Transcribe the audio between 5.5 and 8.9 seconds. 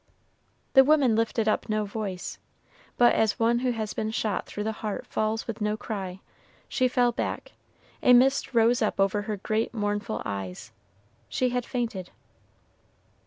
no cry, she fell back, a mist rose